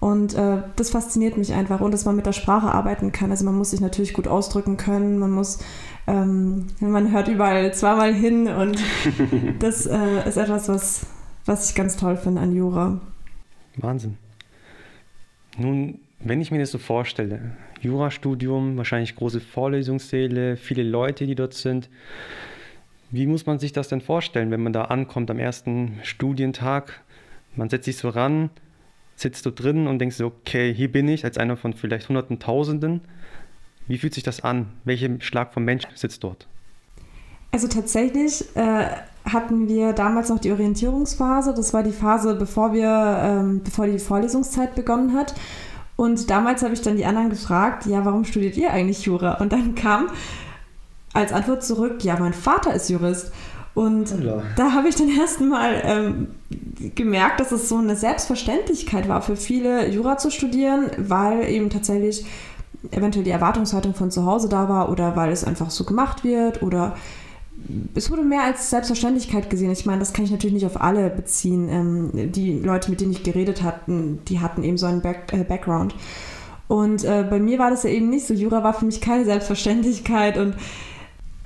Und 0.00 0.34
äh, 0.34 0.58
das 0.76 0.90
fasziniert 0.90 1.38
mich 1.38 1.54
einfach 1.54 1.80
und 1.80 1.92
dass 1.92 2.04
man 2.04 2.16
mit 2.16 2.26
der 2.26 2.32
Sprache 2.32 2.66
arbeiten 2.66 3.12
kann. 3.12 3.30
Also 3.30 3.44
man 3.46 3.56
muss 3.56 3.70
sich 3.70 3.80
natürlich 3.80 4.12
gut 4.12 4.28
ausdrücken 4.28 4.76
können, 4.76 5.18
man 5.18 5.30
muss, 5.30 5.58
ähm, 6.06 6.66
man 6.80 7.10
hört 7.10 7.28
überall 7.28 7.72
zweimal 7.72 8.12
hin 8.12 8.48
und 8.48 8.78
das 9.60 9.86
äh, 9.86 10.28
ist 10.28 10.36
etwas, 10.36 10.68
was, 10.68 11.06
was 11.46 11.70
ich 11.70 11.74
ganz 11.74 11.96
toll 11.96 12.16
finde 12.16 12.40
an 12.40 12.54
Jura. 12.54 13.00
Wahnsinn. 13.76 14.16
Nun, 15.58 16.00
wenn 16.20 16.40
ich 16.40 16.50
mir 16.50 16.58
das 16.58 16.70
so 16.70 16.78
vorstelle, 16.78 17.52
Jurastudium, 17.80 18.76
wahrscheinlich 18.76 19.14
große 19.14 19.40
Vorlesungssäle, 19.40 20.56
viele 20.56 20.82
Leute, 20.82 21.26
die 21.26 21.34
dort 21.34 21.54
sind. 21.54 21.88
Wie 23.10 23.26
muss 23.26 23.46
man 23.46 23.58
sich 23.58 23.72
das 23.72 23.88
denn 23.88 24.00
vorstellen, 24.00 24.50
wenn 24.50 24.62
man 24.62 24.72
da 24.72 24.86
ankommt 24.86 25.30
am 25.30 25.38
ersten 25.38 26.00
Studientag? 26.02 27.02
Man 27.54 27.68
setzt 27.68 27.84
sich 27.84 27.98
so 27.98 28.08
ran, 28.08 28.50
sitzt 29.16 29.46
du 29.46 29.50
drin 29.50 29.86
und 29.86 29.98
denkst 29.98 30.16
so, 30.16 30.26
okay, 30.26 30.74
hier 30.74 30.90
bin 30.90 31.08
ich 31.08 31.24
als 31.24 31.38
einer 31.38 31.56
von 31.56 31.74
vielleicht 31.74 32.08
Hunderten, 32.08 32.40
Tausenden. 32.40 33.02
Wie 33.86 33.98
fühlt 33.98 34.14
sich 34.14 34.24
das 34.24 34.40
an? 34.40 34.70
Welcher 34.84 35.20
Schlag 35.20 35.52
vom 35.52 35.64
Mensch 35.64 35.84
sitzt 35.94 36.24
dort? 36.24 36.48
Also 37.52 37.68
tatsächlich 37.68 38.44
äh, 38.56 38.86
hatten 39.24 39.68
wir 39.68 39.92
damals 39.92 40.28
noch 40.28 40.38
die 40.38 40.52
Orientierungsphase. 40.52 41.54
Das 41.54 41.72
war 41.72 41.82
die 41.82 41.92
Phase, 41.92 42.34
bevor 42.34 42.72
wir, 42.72 43.18
ähm, 43.22 43.62
bevor 43.64 43.86
die 43.86 43.98
Vorlesungszeit 43.98 44.74
begonnen 44.74 45.14
hat. 45.14 45.34
Und 45.96 46.28
damals 46.28 46.62
habe 46.62 46.74
ich 46.74 46.82
dann 46.82 46.96
die 46.96 47.06
anderen 47.06 47.30
gefragt, 47.30 47.86
ja, 47.86 48.04
warum 48.04 48.24
studiert 48.24 48.56
ihr 48.56 48.70
eigentlich 48.70 49.04
Jura? 49.04 49.34
Und 49.34 49.52
dann 49.52 49.74
kam 49.74 50.08
als 51.12 51.32
Antwort 51.32 51.62
zurück, 51.62 52.02
ja, 52.02 52.18
mein 52.18 52.32
Vater 52.32 52.74
ist 52.74 52.90
Jurist. 52.90 53.32
Und 53.74 54.10
ja. 54.22 54.42
da 54.56 54.72
habe 54.72 54.88
ich 54.88 54.96
dann 54.96 55.08
erst 55.08 55.40
mal 55.40 55.82
ähm, 55.84 56.28
gemerkt, 56.94 57.40
dass 57.40 57.50
es 57.50 57.68
so 57.68 57.78
eine 57.78 57.96
Selbstverständlichkeit 57.96 59.08
war 59.08 59.22
für 59.22 59.36
viele, 59.36 59.88
Jura 59.88 60.16
zu 60.16 60.30
studieren, 60.30 60.90
weil 60.96 61.48
eben 61.48 61.70
tatsächlich 61.70 62.24
eventuell 62.90 63.24
die 63.24 63.30
Erwartungshaltung 63.30 63.94
von 63.94 64.10
zu 64.10 64.26
Hause 64.26 64.48
da 64.48 64.68
war 64.68 64.90
oder 64.90 65.16
weil 65.16 65.32
es 65.32 65.44
einfach 65.44 65.70
so 65.70 65.84
gemacht 65.84 66.22
wird 66.22 66.62
oder 66.62 66.96
es 67.94 68.10
wurde 68.10 68.22
mehr 68.22 68.42
als 68.42 68.70
Selbstverständlichkeit 68.70 69.50
gesehen. 69.50 69.70
Ich 69.70 69.86
meine, 69.86 70.00
das 70.00 70.12
kann 70.12 70.24
ich 70.24 70.30
natürlich 70.30 70.54
nicht 70.54 70.66
auf 70.66 70.80
alle 70.80 71.10
beziehen. 71.10 71.68
Ähm, 71.68 72.32
die 72.32 72.58
Leute, 72.58 72.90
mit 72.90 73.00
denen 73.00 73.12
ich 73.12 73.22
geredet 73.22 73.62
hatte, 73.62 74.18
die 74.28 74.40
hatten 74.40 74.62
eben 74.64 74.78
so 74.78 74.86
einen 74.86 75.00
Back 75.00 75.32
äh, 75.32 75.44
Background. 75.44 75.94
Und 76.68 77.04
äh, 77.04 77.24
bei 77.28 77.38
mir 77.38 77.58
war 77.58 77.70
das 77.70 77.82
ja 77.82 77.90
eben 77.90 78.10
nicht 78.10 78.26
so. 78.26 78.34
Jura 78.34 78.62
war 78.62 78.74
für 78.74 78.86
mich 78.86 79.00
keine 79.00 79.24
Selbstverständlichkeit 79.24 80.38
und 80.38 80.54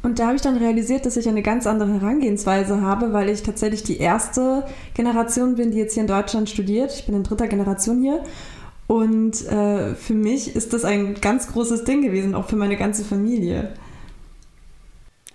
und 0.00 0.20
da 0.20 0.26
habe 0.26 0.37
ich 0.37 0.42
dann 0.42 0.56
realisiert, 0.56 1.06
dass 1.06 1.16
ich 1.16 1.28
eine 1.28 1.42
ganz 1.42 1.66
andere 1.66 1.94
Herangehensweise 1.94 2.80
habe, 2.80 3.12
weil 3.12 3.28
ich 3.28 3.42
tatsächlich 3.42 3.82
die 3.82 3.98
erste 3.98 4.64
Generation 4.94 5.56
bin, 5.56 5.72
die 5.72 5.78
jetzt 5.78 5.94
hier 5.94 6.02
in 6.02 6.06
Deutschland 6.06 6.48
studiert. 6.48 6.92
Ich 6.92 7.06
bin 7.06 7.16
in 7.16 7.25
dritter 7.25 7.48
Generation 7.48 8.00
hier. 8.00 8.22
Und 8.87 9.44
äh, 9.46 9.96
für 9.96 10.14
mich 10.14 10.54
ist 10.54 10.72
das 10.72 10.84
ein 10.84 11.14
ganz 11.20 11.48
großes 11.48 11.84
Ding 11.84 12.02
gewesen, 12.02 12.37
auch 12.37 12.48
für 12.48 12.56
meine 12.56 12.76
ganze 12.76 13.04
Familie. 13.04 13.75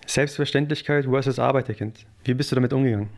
Selbstverständlichkeit 0.06 1.06
versus 1.06 1.38
Arbeiterkind. 1.38 2.06
Wie 2.24 2.34
bist 2.34 2.50
du 2.50 2.54
damit 2.56 2.72
umgegangen? 2.72 3.08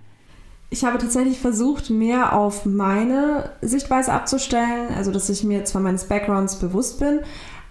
Ich 0.69 0.85
habe 0.85 0.99
tatsächlich 0.99 1.39
versucht, 1.39 1.91
mehr 1.91 2.33
auf 2.33 2.67
meine 2.67 3.51
Sichtweise 3.63 4.13
abzustellen, 4.13 4.93
also 4.95 5.13
dass 5.13 5.29
ich 5.29 5.45
mir 5.45 5.65
zwar 5.65 5.81
meines 5.81 6.05
Backgrounds 6.05 6.59
bewusst 6.59 6.99
bin, 6.99 7.21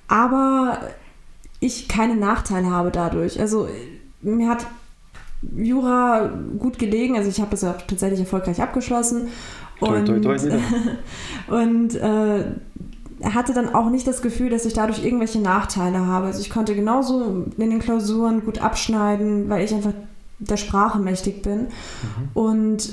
aber 0.08 0.80
ich 1.60 1.88
keine 1.90 2.16
Nachteile 2.16 2.70
habe 2.70 2.92
dadurch. 2.92 3.40
Also 3.40 3.68
mir 4.22 4.50
hat 4.50 4.66
Jura 5.56 6.32
gut 6.58 6.80
gelegen, 6.80 7.18
also 7.18 7.30
ich 7.30 7.40
habe 7.40 7.52
das 7.52 7.62
ja 7.62 7.74
tatsächlich 7.74 8.22
erfolgreich 8.22 8.62
abgeschlossen. 8.62 9.28
Und, 9.80 10.06
toi, 10.06 10.20
toi, 10.20 10.38
toi, 10.38 10.58
und 11.48 11.96
äh, 11.96 12.46
hatte 13.24 13.54
dann 13.54 13.74
auch 13.74 13.90
nicht 13.90 14.08
das 14.08 14.22
Gefühl, 14.22 14.50
dass 14.50 14.66
ich 14.66 14.74
dadurch 14.74 15.04
irgendwelche 15.04 15.40
Nachteile 15.40 16.06
habe. 16.06 16.28
Also 16.28 16.42
ich 16.42 16.50
konnte 16.50 16.76
genauso 16.76 17.46
in 17.58 17.70
den 17.70 17.80
Klausuren 17.80 18.44
gut 18.44 18.60
abschneiden, 18.60 19.50
weil 19.50 19.64
ich 19.64 19.74
einfach 19.74 19.94
der 20.40 20.58
Sprache 20.58 21.00
mächtig 21.00 21.42
bin. 21.42 21.62
Mhm. 21.62 22.30
Und 22.34 22.90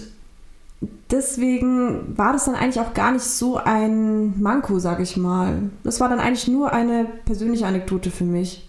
deswegen 1.11 2.17
war 2.17 2.33
das 2.33 2.45
dann 2.45 2.55
eigentlich 2.55 2.81
auch 2.81 2.95
gar 2.95 3.13
nicht 3.13 3.25
so 3.25 3.57
ein 3.57 4.41
Manko, 4.41 4.79
sag 4.79 5.01
ich 5.01 5.17
mal. 5.17 5.71
Das 5.85 6.01
war 6.01 6.09
dann 6.09 6.21
eigentlich 6.21 6.49
nur 6.49 6.73
eine 6.73 7.07
persönliche 7.25 7.67
Anekdote 7.67 8.11
für 8.11 8.25
mich. 8.25 8.69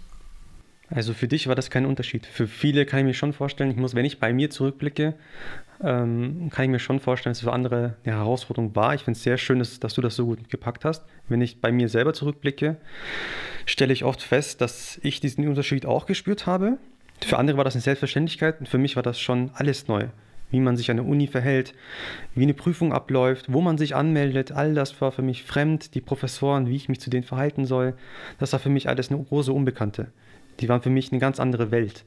Also 0.90 1.14
für 1.14 1.28
dich 1.28 1.48
war 1.48 1.56
das 1.56 1.70
kein 1.70 1.86
Unterschied. 1.86 2.26
Für 2.26 2.48
viele 2.48 2.86
kann 2.86 3.00
ich 3.00 3.06
mir 3.06 3.14
schon 3.14 3.34
vorstellen, 3.34 3.72
ich 3.72 3.78
muss, 3.78 3.96
wenn 3.96 4.06
ich 4.06 4.20
bei 4.20 4.32
mir 4.32 4.50
zurückblicke, 4.50 5.16
ähm, 5.84 6.50
kann 6.50 6.66
ich 6.66 6.72
mir 6.72 6.80
schon 6.80 7.00
vorstellen, 7.00 7.32
dass 7.32 7.40
es 7.40 7.44
für 7.44 7.52
andere 7.52 7.96
eine 8.06 8.16
Herausforderung 8.16 8.76
war. 8.76 8.96
Ich 8.96 9.04
finde 9.04 9.18
es 9.18 9.24
sehr 9.24 9.38
schön, 9.38 9.60
dass, 9.60 9.80
dass, 9.80 9.94
du 9.94 10.02
das 10.02 10.16
so 10.16 10.26
gut 10.26 10.50
gepackt 10.50 10.86
hast. 10.86 11.04
Wenn 11.28 11.42
ich 11.42 11.60
bei 11.60 11.72
mir 11.72 11.90
selber 11.90 12.14
zurückblicke, 12.14 12.78
stelle 13.66 13.94
ich 13.94 14.04
oft 14.04 14.22
fest, 14.22 14.62
dass 14.62 15.00
ich 15.04 15.20
diesen 15.20 15.48
Unterschied 15.48 15.86
auch 15.86 16.06
gespürt 16.06 16.46
habe. 16.46 16.78
Für 17.22 17.38
andere 17.38 17.58
war 17.58 17.66
das 17.66 17.76
eine 17.76 17.82
Selbstverständlichkeit 17.82 18.60
und 18.60 18.70
für 18.70 18.78
mich 18.78 18.96
war 18.96 19.04
das 19.04 19.20
schon 19.20 19.52
alles 19.54 19.88
neu. 19.88 20.08
Wie 20.52 20.60
man 20.60 20.78
sich 20.78 20.90
an 20.92 20.98
der 20.98 21.06
Uni 21.06 21.28
verhält, 21.28 21.74
wie 22.36 22.44
eine 22.44 22.54
Prüfung 22.54 22.94
abläuft, 22.94 23.52
wo 23.52 23.60
man 23.60 23.78
sich 23.78 23.96
anmeldet, 23.96 24.52
all 24.52 24.76
das 24.76 25.02
war 25.02 25.12
für 25.12 25.24
mich 25.24 25.44
fremd. 25.44 25.96
Die 25.96 26.02
Professoren, 26.02 26.68
wie 26.68 26.76
ich 26.76 26.90
mich 26.90 27.02
zu 27.02 27.10
denen 27.10 27.24
verhalten 27.24 27.66
soll, 27.66 27.96
das 28.40 28.54
war 28.54 28.60
für 28.60 28.70
mich 28.70 28.88
alles 28.88 29.10
eine 29.10 29.22
große 29.22 29.52
Unbekannte. 29.52 30.12
Die 30.60 30.70
waren 30.70 30.82
für 30.82 30.92
mich 30.92 31.12
eine 31.12 31.20
ganz 31.20 31.40
andere 31.40 31.72
Welt. 31.72 32.06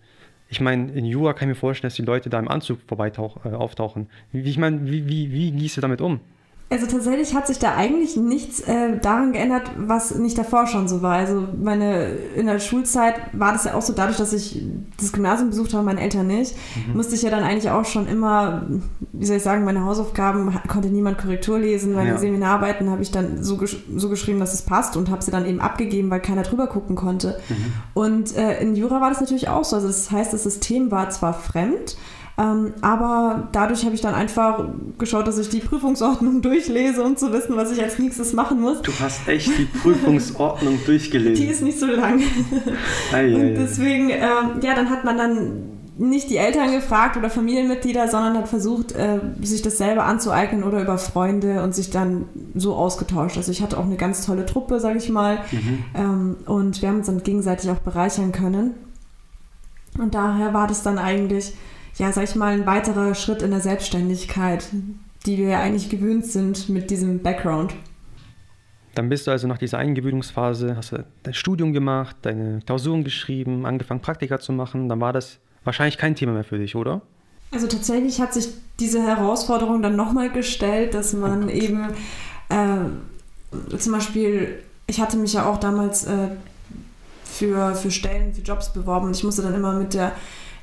Ich 0.49 0.61
meine, 0.61 0.93
in 0.93 1.05
Jura 1.05 1.33
kann 1.33 1.49
ich 1.49 1.57
mir 1.57 1.61
vorstellen, 1.61 1.89
dass 1.89 1.97
die 1.97 2.03
Leute 2.03 2.31
da 2.31 2.39
im 2.39 2.49
Anzug 2.49 2.81
vorbei 2.87 3.09
äh, 3.09 3.49
auftauchen. 3.51 4.09
Wie, 4.33 4.49
ich 4.49 4.59
meine, 4.59 4.87
wie, 4.91 5.09
wie, 5.09 5.33
wie 5.33 5.51
gehst 5.53 5.77
du 5.77 5.81
damit 5.81 6.01
um? 6.01 6.21
Also 6.69 6.87
tatsächlich 6.87 7.33
hat 7.33 7.47
sich 7.47 7.61
da 7.61 7.77
eigentlich 7.77 8.17
nichts 8.17 8.59
äh, 8.59 8.99
daran 8.99 9.33
geändert, 9.33 9.71
was 9.77 10.17
nicht 10.17 10.37
davor 10.37 10.67
schon 10.67 10.89
so 10.89 11.01
war. 11.01 11.15
Also 11.15 11.47
meine 11.63 12.07
in 12.35 12.47
der 12.47 12.59
Schulzeit 12.59 13.15
war 13.33 13.53
das 13.53 13.67
ja 13.67 13.75
auch 13.75 13.83
so, 13.83 13.93
dadurch, 13.93 14.17
dass 14.17 14.33
ich 14.33 14.65
das 14.99 15.13
Gymnasium 15.13 15.51
besucht 15.51 15.75
habe, 15.75 15.85
meine 15.85 16.01
Eltern 16.01 16.27
nicht, 16.27 16.57
mhm. 16.89 16.97
musste 16.97 17.15
ich 17.15 17.23
ja 17.23 17.31
dann 17.31 17.45
eigentlich 17.45 17.71
auch 17.71 17.85
schon 17.85 18.09
immer, 18.09 18.67
wie 19.13 19.25
soll 19.25 19.37
ich 19.37 19.45
sagen, 19.45 19.65
meine 19.65 19.85
Hausaufgaben 19.85 20.59
konnte 20.67 20.89
niemand 20.89 21.19
Korrektur 21.19 21.57
lesen. 21.57 21.95
Meine 21.95 22.11
ja. 22.11 22.19
Seminararbeiten 22.19 22.91
habe 22.91 23.03
ich 23.03 23.13
dann 23.13 23.45
so, 23.45 23.59
gesch 23.59 23.77
so 23.95 24.09
geschrieben, 24.09 24.41
dass 24.41 24.53
es 24.53 24.63
passt 24.63 24.97
und 24.97 25.09
habe 25.09 25.23
sie 25.23 25.31
dann 25.31 25.47
eben 25.47 25.61
abgegeben, 25.61 26.11
weil 26.11 26.21
keiner 26.21 26.43
drüber 26.43 26.67
gucken 26.67 26.97
konnte. 26.97 27.39
Mhm. 27.49 27.73
Und 27.95 28.37
äh, 28.37 28.61
in 28.61 28.75
Jura 28.75 29.01
war 29.01 29.11
das 29.11 29.21
natürlich 29.21 29.49
auch 29.49 29.63
so. 29.63 29.77
Also 29.77 29.87
das 29.87 30.11
heißt, 30.11 30.33
das 30.33 30.43
System 30.43 30.91
war 30.91 31.11
zwar 31.11 31.33
fremd, 31.33 31.97
ähm, 32.39 32.75
aber 32.83 33.49
dadurch 33.53 33.85
habe 33.85 33.95
ich 33.95 34.03
dann 34.03 34.15
einfach 34.15 34.65
geschaut, 34.99 35.27
dass 35.27 35.39
ich 35.39 35.49
die 35.49 35.61
Prüfungsordnung 35.61 36.43
durchlese, 36.43 37.03
um 37.03 37.17
zu 37.17 37.33
wissen, 37.33 37.57
was 37.57 37.73
ich 37.73 37.83
als 37.83 37.99
nächstes 37.99 38.35
machen 38.35 38.61
muss. 38.61 38.83
Du 38.83 38.93
hast 39.01 39.27
echt 39.27 39.57
die 39.57 39.65
Prüfungsordnung 39.65 40.79
durchgelesen. 40.87 41.45
Die 41.45 41.51
ist 41.51 41.63
nicht 41.63 41.79
so 41.79 41.87
lang. 41.87 42.21
Ei, 43.13 43.35
und 43.35 43.55
deswegen, 43.55 44.11
äh, 44.11 44.21
ja, 44.21 44.75
dann 44.75 44.91
hat 44.91 45.05
man 45.05 45.17
dann 45.17 45.63
nicht 45.99 46.29
die 46.29 46.37
Eltern 46.37 46.73
gefragt 46.73 47.17
oder 47.17 47.31
Familienmitglieder, 47.31 48.09
sondern 48.09 48.37
hat 48.37 48.49
versucht, 48.49 48.93
äh, 48.93 49.19
sich 49.41 49.63
das 49.63 49.79
selber 49.79 50.05
anzueignen 50.05 50.63
oder 50.63 50.83
über 50.83 50.99
Freunde 50.99 51.63
und 51.63 51.75
sich 51.75 51.89
dann 51.89 52.27
so 52.55 52.75
ausgetauscht. 52.75 53.39
Also 53.39 53.51
ich 53.51 53.63
hatte 53.63 53.79
auch 53.79 53.87
eine 53.87 53.97
ganz 53.97 54.27
tolle 54.27 54.45
Truppe, 54.45 54.79
sage 54.79 54.99
ich 54.99 55.09
mal. 55.09 55.39
Mhm. 55.53 55.85
Ähm, 55.95 56.37
und 56.45 56.83
wir 56.83 56.91
haben 56.91 56.99
uns 56.99 57.07
dann 57.07 57.23
gegenseitig 57.23 57.71
auch 57.71 57.79
bereichern 57.79 58.33
können. 58.33 58.75
Und 59.99 60.15
daher 60.15 60.53
war 60.53 60.67
das 60.67 60.83
dann 60.83 60.99
eigentlich 60.99 61.55
ja, 61.99 62.13
sag 62.13 62.25
ich 62.25 62.35
mal, 62.35 62.53
ein 62.53 62.67
weiterer 62.67 63.15
Schritt 63.15 63.43
in 63.43 63.51
der 63.51 63.61
Selbstständigkeit, 63.61 64.67
die 65.25 65.39
wir 65.39 65.49
ja 65.49 65.61
eigentlich 65.61 65.89
gewöhnt 65.89 66.27
sind 66.27 66.69
mit 66.69 66.91
diesem 66.91 67.23
Background. 67.23 67.75
Dann 68.95 69.09
bist 69.09 69.27
du 69.27 69.31
also 69.31 69.47
nach 69.47 69.59
dieser 69.59 69.79
Eingewöhnungsphase, 69.79 70.77
hast 70.77 70.93
du 70.93 71.05
dein 71.23 71.35
Studium 71.35 71.73
gemacht, 71.73 72.17
deine 72.23 72.61
Klausuren 72.65 73.05
geschrieben, 73.05 73.67
angefangen 73.67 74.01
Praktika 74.01 74.41
zu 74.41 74.53
machen. 74.53 74.89
Dann 74.89 75.01
war 75.01 75.13
das 75.13 75.39
wahrscheinlich 75.65 75.99
kein 75.99 76.15
Thema 76.15 76.33
mehr 76.33 76.45
für 76.45 76.59
dich, 76.59 76.75
oder? 76.77 77.03
Also 77.51 77.67
tatsächlich 77.67 78.21
hat 78.21 78.33
sich 78.33 78.49
diese 78.81 79.03
Herausforderung 79.03 79.83
dann 79.83 79.97
nochmal 79.97 80.31
gestellt, 80.31 80.95
dass 80.95 81.13
man 81.13 81.45
oh 81.45 81.51
eben 81.51 81.89
äh, 82.49 83.77
zum 83.77 83.93
Beispiel, 83.93 84.63
ich 84.87 85.01
hatte 85.01 85.17
mich 85.17 85.35
ja 85.35 85.49
auch 85.49 85.59
damals 85.59 86.05
äh, 86.07 86.29
für, 87.25 87.75
für 87.75 87.91
Stellen, 87.91 88.35
für 88.35 88.43
Jobs 88.43 88.73
beworben 88.73 89.07
und 89.07 89.17
ich 89.17 89.25
musste 89.25 89.43
dann 89.43 89.55
immer 89.55 89.75
mit 89.75 89.95
der 89.95 90.13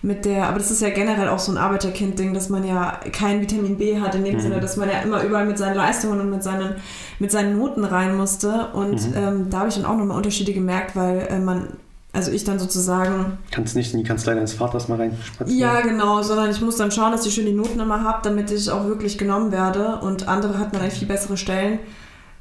mit 0.03 0.25
der, 0.25 0.49
aber 0.49 0.57
das 0.57 0.69
ist 0.69 0.81
ja 0.81 0.89
generell 0.89 1.29
auch 1.29 1.39
so 1.39 1.49
ein 1.49 1.57
Arbeiterkind-Ding, 1.57 2.33
dass 2.33 2.49
man 2.49 2.67
ja 2.67 2.99
kein 3.13 3.39
Vitamin 3.39 3.77
B 3.77 4.01
hat 4.01 4.13
in 4.15 4.25
dem 4.25 4.35
mhm. 4.35 4.39
Sinne, 4.41 4.59
dass 4.59 4.75
man 4.75 4.89
ja 4.89 4.99
immer 4.99 5.23
überall 5.23 5.45
mit 5.45 5.57
seinen 5.57 5.77
Leistungen 5.77 6.19
und 6.19 6.29
mit 6.29 6.43
seinen, 6.43 6.75
mit 7.19 7.31
seinen 7.31 7.57
Noten 7.57 7.85
rein 7.85 8.17
musste. 8.17 8.67
Und 8.73 9.09
mhm. 9.09 9.13
ähm, 9.15 9.49
da 9.49 9.59
habe 9.59 9.69
ich 9.69 9.75
dann 9.75 9.85
auch 9.85 9.95
nochmal 9.95 10.17
Unterschiede 10.17 10.51
gemerkt, 10.51 10.97
weil 10.97 11.25
äh, 11.29 11.39
man, 11.39 11.67
also 12.11 12.31
ich 12.31 12.43
dann 12.43 12.59
sozusagen. 12.59 13.37
Kannst 13.51 13.77
nicht 13.77 13.93
in 13.93 13.99
die 14.01 14.05
Kanzlei 14.05 14.33
deines 14.35 14.51
Vaters 14.51 14.89
mal 14.89 14.97
reinspazieren? 14.97 15.57
Ja, 15.57 15.79
genau, 15.79 16.21
sondern 16.21 16.51
ich 16.51 16.59
muss 16.59 16.75
dann 16.75 16.91
schauen, 16.91 17.13
dass 17.13 17.25
ich 17.25 17.33
schön 17.33 17.45
die 17.45 17.53
Noten 17.53 17.79
immer 17.79 18.03
habe, 18.03 18.19
damit 18.23 18.51
ich 18.51 18.69
auch 18.69 18.85
wirklich 18.85 19.17
genommen 19.17 19.53
werde. 19.53 19.99
Und 20.01 20.27
andere 20.27 20.59
hat 20.59 20.73
man 20.73 20.81
eigentlich 20.81 20.99
viel 20.99 21.07
bessere 21.07 21.37
Stellen. 21.37 21.79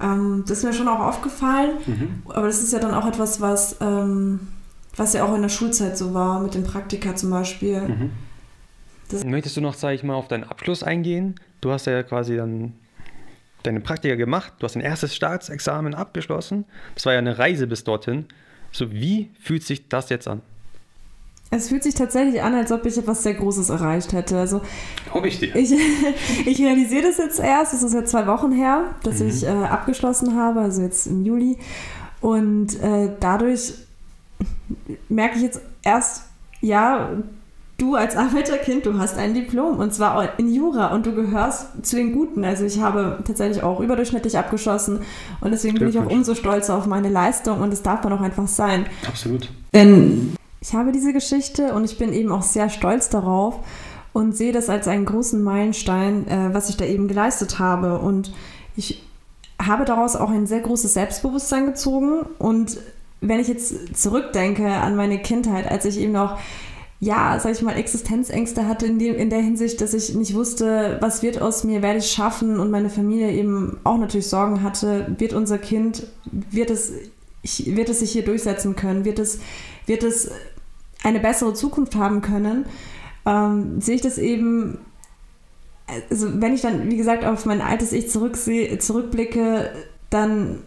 Ähm, 0.01 0.43
das 0.49 0.59
ist 0.59 0.65
mir 0.65 0.73
schon 0.73 0.89
auch 0.89 0.99
aufgefallen. 0.99 1.71
Mhm. 1.87 2.23
Aber 2.29 2.49
das 2.49 2.61
ist 2.61 2.73
ja 2.73 2.81
dann 2.81 2.93
auch 2.93 3.07
etwas, 3.07 3.41
was. 3.41 3.77
Ähm, 3.81 4.41
was 4.97 5.15
ja 5.15 5.25
auch 5.25 5.35
in 5.35 5.43
der 5.43 5.49
Schulzeit 5.49 5.97
so 5.97 6.15
war, 6.15 6.41
mit 6.41 6.55
den 6.55 6.65
Praktika 6.65 7.17
zum 7.17 7.31
Beispiel. 7.31 7.81
Mhm. 7.81 8.11
Möchtest 9.31 9.57
du 9.57 9.61
noch, 9.61 9.75
sage 9.75 9.95
ich 9.95 10.03
mal, 10.03 10.15
auf 10.15 10.29
deinen 10.29 10.45
Abschluss 10.45 10.83
eingehen? 10.83 11.35
Du 11.61 11.71
hast 11.71 11.87
ja 11.87 12.03
quasi 12.03 12.37
dann 12.37 12.75
deine 13.63 13.81
Praktika 13.81 14.15
gemacht, 14.17 14.55
du 14.59 14.65
hast 14.65 14.77
ein 14.77 14.81
erstes 14.81 15.15
Staatsexamen 15.15 15.95
abgeschlossen. 15.95 16.65
Das 16.95 17.07
war 17.07 17.13
ja 17.13 17.19
eine 17.19 17.39
Reise 17.39 17.67
bis 17.67 17.85
dorthin. 17.85 18.27
So, 18.73 18.91
wie 18.91 19.31
fühlt 19.39 19.63
sich 19.63 19.89
das 19.89 20.09
jetzt 20.09 20.27
an? 20.29 20.41
Es 21.51 21.69
fühlt 21.69 21.83
sich 21.83 21.95
tatsächlich 21.95 22.43
an, 22.43 22.55
als 22.55 22.73
ob 22.73 22.87
ich 22.87 22.97
etwas 22.97 23.23
sehr 23.23 23.35
Großes 23.35 23.69
erreicht 23.69 24.15
hätte. 24.15 24.39
Also, 24.39 24.63
Hoffe 25.13 25.29
ich 25.29 25.39
dir. 25.39 25.55
Ich, 25.55 25.71
ich 26.47 26.59
realisiere 26.59 27.03
das 27.03 27.19
jetzt 27.19 27.39
erst, 27.39 27.75
es 27.75 27.83
ist 27.83 27.93
jetzt 27.93 28.11
zwei 28.11 28.27
Wochen 28.27 28.53
her, 28.53 28.95
dass 29.03 29.21
mhm. 29.21 29.29
ich 29.29 29.45
äh, 29.45 29.49
abgeschlossen 29.49 30.35
habe, 30.35 30.61
also 30.61 30.81
jetzt 30.81 31.07
im 31.07 31.27
Juli. 31.27 31.59
Und 32.23 32.81
äh, 32.81 33.11
dadurch 33.21 33.75
merke 35.09 35.37
ich 35.37 35.43
jetzt 35.43 35.61
erst, 35.83 36.25
ja, 36.61 37.11
du 37.79 37.97
als 37.97 38.17
Arbeiterkind, 38.17 38.87
du 38.87 38.99
hast 38.99 39.19
ein 39.19 39.35
Diplom 39.35 39.79
und 39.79 39.93
zwar 39.93 40.39
in 40.39 40.53
Jura 40.53 40.95
und 40.95 41.05
du 41.05 41.15
gehörst 41.15 41.85
zu 41.85 41.97
den 41.97 42.13
Guten. 42.13 42.45
Also 42.45 42.65
ich 42.65 42.81
habe 42.81 43.19
tatsächlich 43.25 43.63
auch 43.63 43.81
überdurchschnittlich 43.81 44.39
abgeschlossen 44.39 45.01
und 45.41 45.51
deswegen 45.51 45.79
bin 45.79 45.89
ich 45.89 45.99
auch 45.99 46.07
umso 46.07 46.35
stolzer 46.35 46.77
auf 46.77 46.87
meine 46.87 47.09
Leistung 47.09 47.61
und 47.61 47.73
es 47.73 47.83
darf 47.83 48.05
man 48.05 48.13
auch 48.13 48.21
einfach 48.21 48.47
sein. 48.47 48.87
Absolut. 49.07 49.51
Denn 49.75 50.37
ich 50.61 50.75
habe 50.75 50.93
diese 50.93 51.13
Geschichte 51.13 51.75
und 51.75 51.85
ich 51.85 51.99
bin 51.99 52.13
eben 52.13 52.31
auch 52.31 52.43
sehr 52.43 52.71
stolz 52.71 53.09
darauf 53.09 53.59
und 54.13 54.37
sehe 54.37 54.53
das 54.53 54.69
als 54.69 54.87
einen 54.87 55.05
großen 55.05 55.43
Meilenstein, 55.43 56.29
äh, 56.29 56.51
was 56.53 56.69
ich 56.69 56.77
da 56.77 56.85
eben 56.85 57.09
geleistet 57.09 57.59
habe 57.59 57.99
und 57.99 58.33
ich 58.77 59.03
habe 59.61 59.85
daraus 59.85 60.17
auch 60.17 60.31
ein 60.31 60.47
sehr 60.47 60.61
großes 60.61 60.95
Selbstbewusstsein 60.95 61.67
gezogen 61.67 62.27
und 62.39 62.79
wenn 63.23 63.41
ich 63.41 63.49
jetzt 63.49 63.97
zurückdenke 63.97 64.67
an 64.67 64.95
meine 64.97 65.19
Kindheit, 65.21 65.71
als 65.71 65.87
ich 65.87 65.99
eben 65.99 66.13
noch 66.13 66.39
ja, 67.03 67.37
sag 67.41 67.51
ich 67.51 67.63
mal, 67.63 67.77
Existenzängste 67.77 68.69
hatte 68.69 68.87
in, 68.87 69.01
dem, 69.01 69.17
in 69.17 69.29
der 69.29 69.41
Hinsicht, 69.41 69.81
dass 69.81 69.93
ich 69.93 70.15
nicht 70.15 70.35
wusste, 70.35 70.99
was 71.01 71.21
wird 71.25 71.43
aus 71.43 71.65
mir, 71.65 71.83
werde 71.83 71.99
ich 71.99 72.13
schaffen? 72.13 72.61
Und 72.61 72.71
meine 72.71 72.91
Familie 72.91 73.33
eben 73.33 73.81
auch 73.83 73.99
natürlich 73.99 74.29
Sorgen 74.29 74.63
hatte, 74.63 75.13
wird 75.19 75.33
unser 75.33 75.59
Kind, 75.59 76.07
wird 76.31 76.71
es, 76.71 76.93
wird 77.43 77.89
es 77.89 77.99
sich 77.99 78.13
hier 78.13 78.25
durchsetzen 78.25 78.77
können, 78.77 79.05
wird 79.05 79.19
es, 79.19 79.41
wird 79.87 80.05
es 80.05 80.31
eine 81.03 81.19
bessere 81.19 81.55
Zukunft 81.55 81.97
haben 81.97 82.23
können, 82.23 82.67
ähm, 83.27 83.81
sehe 83.81 83.97
ich 83.97 84.01
das 84.01 84.19
eben, 84.19 84.79
also 86.09 86.41
wenn 86.41 86.55
ich 86.55 86.61
dann, 86.61 86.89
wie 86.89 86.97
gesagt, 86.97 87.25
auf 87.25 87.47
mein 87.47 87.63
altes 87.63 87.93
Ich 87.93 88.11
zurückblicke, 88.11 89.73
dann 90.09 90.61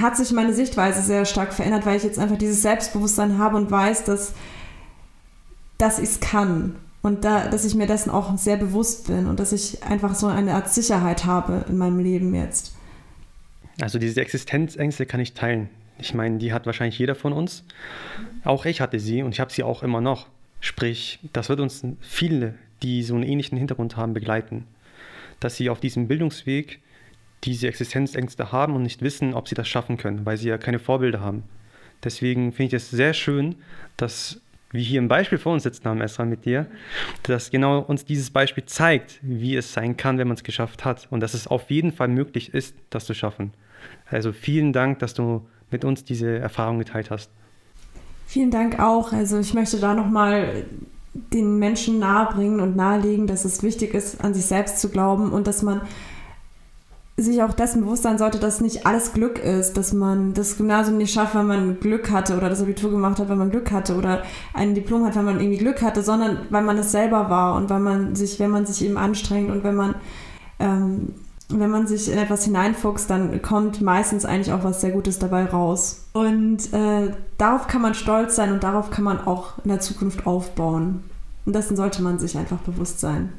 hat 0.00 0.16
sich 0.16 0.32
meine 0.32 0.52
Sichtweise 0.52 1.02
sehr 1.02 1.24
stark 1.24 1.52
verändert, 1.52 1.86
weil 1.86 1.96
ich 1.96 2.04
jetzt 2.04 2.18
einfach 2.18 2.38
dieses 2.38 2.62
Selbstbewusstsein 2.62 3.38
habe 3.38 3.56
und 3.56 3.70
weiß, 3.70 4.04
dass, 4.04 4.34
dass 5.78 5.98
ich 5.98 6.10
es 6.10 6.20
kann 6.20 6.76
und 7.02 7.24
da, 7.24 7.48
dass 7.48 7.64
ich 7.64 7.74
mir 7.74 7.86
dessen 7.86 8.10
auch 8.10 8.36
sehr 8.36 8.56
bewusst 8.56 9.06
bin 9.06 9.26
und 9.26 9.38
dass 9.38 9.52
ich 9.52 9.82
einfach 9.84 10.14
so 10.14 10.26
eine 10.26 10.54
Art 10.54 10.72
Sicherheit 10.72 11.24
habe 11.24 11.64
in 11.68 11.78
meinem 11.78 12.00
Leben 12.00 12.34
jetzt. 12.34 12.74
Also 13.80 13.98
diese 13.98 14.20
Existenzängste 14.20 15.06
kann 15.06 15.20
ich 15.20 15.34
teilen. 15.34 15.68
Ich 15.98 16.14
meine, 16.14 16.38
die 16.38 16.52
hat 16.52 16.66
wahrscheinlich 16.66 16.98
jeder 16.98 17.14
von 17.14 17.32
uns. 17.32 17.64
Auch 18.44 18.64
ich 18.64 18.80
hatte 18.80 18.98
sie 18.98 19.22
und 19.22 19.32
ich 19.32 19.40
habe 19.40 19.52
sie 19.52 19.62
auch 19.62 19.82
immer 19.82 20.00
noch. 20.00 20.26
Sprich, 20.60 21.20
das 21.32 21.48
wird 21.48 21.60
uns 21.60 21.84
viele, 22.00 22.54
die 22.82 23.02
so 23.02 23.14
einen 23.14 23.22
ähnlichen 23.22 23.56
Hintergrund 23.56 23.96
haben, 23.96 24.12
begleiten. 24.12 24.66
Dass 25.40 25.56
sie 25.56 25.70
auf 25.70 25.80
diesem 25.80 26.08
Bildungsweg 26.08 26.80
diese 27.46 27.68
Existenzängste 27.68 28.52
haben 28.52 28.74
und 28.74 28.82
nicht 28.82 29.02
wissen, 29.02 29.34
ob 29.34 29.48
sie 29.48 29.54
das 29.54 29.68
schaffen 29.68 29.96
können, 29.96 30.26
weil 30.26 30.36
sie 30.36 30.48
ja 30.48 30.58
keine 30.58 30.78
Vorbilder 30.78 31.20
haben. 31.20 31.44
Deswegen 32.04 32.52
finde 32.52 32.76
ich 32.76 32.82
es 32.82 32.90
sehr 32.90 33.14
schön, 33.14 33.56
dass 33.96 34.40
wir 34.70 34.82
hier 34.82 35.00
ein 35.00 35.08
Beispiel 35.08 35.38
vor 35.38 35.52
uns 35.52 35.62
sitzen 35.62 35.84
haben, 35.84 36.00
Esra, 36.00 36.24
mit 36.24 36.44
dir, 36.44 36.66
dass 37.22 37.50
genau 37.50 37.80
uns 37.80 38.04
dieses 38.04 38.30
Beispiel 38.30 38.64
zeigt, 38.66 39.20
wie 39.22 39.56
es 39.56 39.72
sein 39.72 39.96
kann, 39.96 40.18
wenn 40.18 40.28
man 40.28 40.36
es 40.36 40.42
geschafft 40.42 40.84
hat 40.84 41.06
und 41.10 41.20
dass 41.20 41.34
es 41.34 41.46
auf 41.46 41.70
jeden 41.70 41.92
Fall 41.92 42.08
möglich 42.08 42.52
ist, 42.52 42.74
das 42.90 43.06
zu 43.06 43.14
schaffen. 43.14 43.52
Also 44.10 44.32
vielen 44.32 44.72
Dank, 44.72 44.98
dass 44.98 45.14
du 45.14 45.46
mit 45.70 45.84
uns 45.84 46.04
diese 46.04 46.38
Erfahrung 46.38 46.78
geteilt 46.78 47.10
hast. 47.10 47.30
Vielen 48.26 48.50
Dank 48.50 48.80
auch. 48.80 49.12
Also 49.12 49.38
ich 49.38 49.54
möchte 49.54 49.78
da 49.78 49.94
nochmal 49.94 50.64
den 51.14 51.58
Menschen 51.58 51.98
nahebringen 51.98 52.60
und 52.60 52.76
nahelegen, 52.76 53.26
dass 53.26 53.44
es 53.44 53.62
wichtig 53.62 53.94
ist, 53.94 54.22
an 54.22 54.34
sich 54.34 54.44
selbst 54.44 54.80
zu 54.80 54.90
glauben 54.90 55.32
und 55.32 55.46
dass 55.46 55.62
man 55.62 55.80
sich 57.16 57.42
auch 57.42 57.54
dessen 57.54 57.82
bewusst 57.82 58.02
sein 58.02 58.18
sollte, 58.18 58.38
dass 58.38 58.60
nicht 58.60 58.86
alles 58.86 59.14
Glück 59.14 59.38
ist, 59.38 59.76
dass 59.78 59.94
man 59.94 60.34
das 60.34 60.58
Gymnasium 60.58 60.98
nicht 60.98 61.14
schafft, 61.14 61.34
weil 61.34 61.44
man 61.44 61.80
Glück 61.80 62.10
hatte 62.10 62.36
oder 62.36 62.50
das 62.50 62.60
Abitur 62.60 62.90
gemacht 62.90 63.18
hat, 63.18 63.28
weil 63.30 63.36
man 63.36 63.50
Glück 63.50 63.70
hatte 63.70 63.96
oder 63.96 64.22
ein 64.52 64.74
Diplom 64.74 65.04
hat, 65.06 65.16
weil 65.16 65.22
man 65.22 65.40
irgendwie 65.40 65.58
Glück 65.58 65.80
hatte, 65.80 66.02
sondern 66.02 66.40
weil 66.50 66.62
man 66.62 66.76
es 66.76 66.92
selber 66.92 67.30
war 67.30 67.56
und 67.56 67.70
weil 67.70 67.80
man 67.80 68.14
sich, 68.14 68.38
wenn 68.38 68.50
man 68.50 68.66
sich 68.66 68.84
eben 68.84 68.98
anstrengt 68.98 69.50
und 69.50 69.64
wenn 69.64 69.74
man 69.74 69.94
ähm, 70.58 71.14
wenn 71.48 71.70
man 71.70 71.86
sich 71.86 72.10
in 72.10 72.18
etwas 72.18 72.44
hineinfuchst, 72.44 73.08
dann 73.08 73.40
kommt 73.40 73.80
meistens 73.80 74.24
eigentlich 74.24 74.52
auch 74.52 74.64
was 74.64 74.80
sehr 74.80 74.90
Gutes 74.90 75.18
dabei 75.18 75.44
raus. 75.44 76.06
Und 76.12 76.72
äh, 76.72 77.12
darauf 77.38 77.68
kann 77.68 77.82
man 77.82 77.94
stolz 77.94 78.34
sein 78.34 78.52
und 78.52 78.64
darauf 78.64 78.90
kann 78.90 79.04
man 79.04 79.20
auch 79.20 79.58
in 79.62 79.68
der 79.68 79.80
Zukunft 79.80 80.26
aufbauen. 80.26 81.04
Und 81.44 81.54
dessen 81.54 81.76
sollte 81.76 82.02
man 82.02 82.18
sich 82.18 82.36
einfach 82.36 82.58
bewusst 82.58 82.98
sein. 82.98 83.32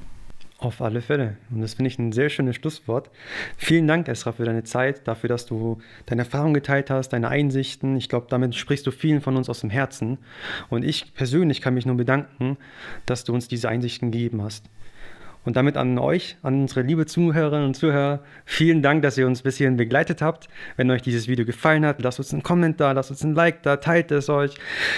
Auf 0.60 0.82
alle 0.82 1.02
Fälle. 1.02 1.38
Und 1.52 1.62
das 1.62 1.76
finde 1.76 1.90
ich 1.90 2.00
ein 2.00 2.12
sehr 2.12 2.30
schönes 2.30 2.56
Schlusswort. 2.56 3.12
Vielen 3.58 3.86
Dank, 3.86 4.08
Esra, 4.08 4.32
für 4.32 4.44
deine 4.44 4.64
Zeit, 4.64 5.08
dafür, 5.08 5.28
dass 5.28 5.46
du 5.46 5.78
deine 6.08 6.24
Erfahrungen 6.24 6.56
geteilt 6.56 6.90
hast, 6.90 7.10
deine 7.10 7.30
Einsichten. 7.30 7.96
Ich 7.96 8.10
glaube, 8.10 8.26
damit 8.28 8.56
sprichst 8.56 8.88
du 8.88 8.90
vielen 8.90 9.22
von 9.22 9.38
uns 9.38 9.50
aus 9.50 9.60
dem 9.60 9.70
Herzen. 9.70 10.18
Und 10.70 10.84
ich 10.84 11.14
persönlich 11.14 11.62
kann 11.62 11.76
mich 11.76 11.86
nur 11.86 11.96
bedanken, 11.96 12.58
dass 13.06 13.24
du 13.24 13.36
uns 13.36 13.48
diese 13.48 13.70
Einsichten 13.70 14.12
gegeben 14.12 14.42
hast. 14.42 14.66
Und 15.46 15.56
damit 15.56 15.78
an 15.78 15.98
euch, 15.98 16.36
an 16.42 16.62
unsere 16.62 16.82
liebe 16.82 17.06
Zuhörerinnen 17.06 17.68
und 17.68 17.74
Zuhörer, 17.74 18.22
vielen 18.46 18.82
Dank, 18.82 19.02
dass 19.02 19.18
ihr 19.18 19.26
uns 19.26 19.42
bis 19.42 19.58
hierhin 19.58 19.78
begleitet 19.78 20.22
habt. 20.22 20.50
Wenn 20.76 20.92
euch 20.92 21.02
dieses 21.02 21.28
Video 21.28 21.46
gefallen 21.46 21.86
hat, 21.86 22.02
lasst 22.02 22.20
uns 22.20 22.34
einen 22.34 22.44
Kommentar, 22.44 22.94
lasst 22.94 23.12
uns 23.12 23.24
ein 23.24 23.34
Like 23.34 23.64
da, 23.64 23.78
teilt 23.78 24.12
es 24.12 24.30
euch 24.30 24.56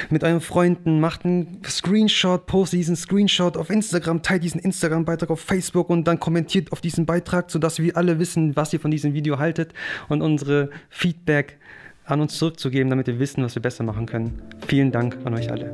mit 0.10 0.24
euren 0.24 0.42
Freunden, 0.42 1.00
macht 1.00 1.24
einen 1.24 1.62
Screenshot, 1.66 2.48
postet 2.48 2.80
diesen 2.80 2.96
Screenshot 2.96 3.58
auf 3.58 3.70
Instagram, 3.70 4.24
teilt 4.24 4.44
diesen 4.44 4.60
Instagram-Beitrag 4.60 5.30
auf 5.30 5.42
Facebook 5.42 5.90
und 5.90 6.08
dann 6.08 6.20
kommentiert 6.20 6.72
auf 6.72 6.82
diesen 6.82 7.06
Beitrag, 7.06 7.52
sodass 7.52 7.80
wir 7.80 7.96
alle 7.96 8.18
wissen, 8.20 8.56
was 8.56 8.74
ihr 8.74 8.80
von 8.80 8.92
diesem 8.92 9.14
Video 9.14 9.38
haltet 9.38 9.74
und 10.08 10.22
unsere 10.22 10.72
Feedback 10.90 11.60
an 12.06 12.22
uns 12.22 12.38
zurückzugeben, 12.38 12.90
damit 12.90 13.08
wir 13.08 13.20
wissen, 13.20 13.44
was 13.44 13.56
wir 13.56 13.62
besser 13.62 13.84
machen 13.84 14.06
können. 14.06 14.42
Vielen 14.68 14.92
Dank 14.92 15.18
an 15.26 15.36
euch 15.36 15.52
alle. 15.52 15.74